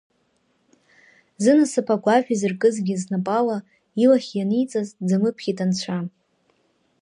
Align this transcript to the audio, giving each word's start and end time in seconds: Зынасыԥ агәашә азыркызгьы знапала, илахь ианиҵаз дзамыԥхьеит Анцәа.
Зынасыԥ 1.43 1.87
агәашә 1.95 2.29
азыркызгьы 2.33 2.95
знапала, 3.01 3.57
илахь 4.03 4.31
ианиҵаз 4.35 4.87
дзамыԥхьеит 5.05 5.59
Анцәа. 5.63 5.97